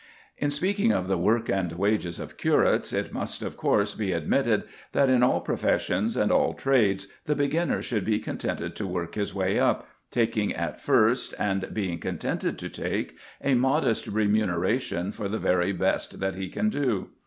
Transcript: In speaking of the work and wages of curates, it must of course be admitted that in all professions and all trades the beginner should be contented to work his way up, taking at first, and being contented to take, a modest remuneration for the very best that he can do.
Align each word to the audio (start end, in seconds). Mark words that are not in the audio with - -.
In 0.35 0.49
speaking 0.49 0.91
of 0.91 1.07
the 1.07 1.15
work 1.19 1.47
and 1.47 1.73
wages 1.73 2.17
of 2.19 2.35
curates, 2.35 2.91
it 2.91 3.13
must 3.13 3.43
of 3.43 3.55
course 3.55 3.93
be 3.93 4.13
admitted 4.13 4.63
that 4.93 5.11
in 5.11 5.21
all 5.21 5.41
professions 5.41 6.17
and 6.17 6.31
all 6.31 6.55
trades 6.55 7.05
the 7.25 7.35
beginner 7.35 7.83
should 7.83 8.03
be 8.03 8.17
contented 8.17 8.75
to 8.77 8.87
work 8.87 9.13
his 9.13 9.35
way 9.35 9.59
up, 9.59 9.87
taking 10.09 10.55
at 10.55 10.81
first, 10.81 11.35
and 11.37 11.71
being 11.71 11.99
contented 11.99 12.57
to 12.57 12.67
take, 12.67 13.15
a 13.43 13.53
modest 13.53 14.07
remuneration 14.07 15.11
for 15.11 15.29
the 15.29 15.37
very 15.37 15.71
best 15.71 16.19
that 16.19 16.33
he 16.33 16.49
can 16.49 16.69
do. 16.69 17.09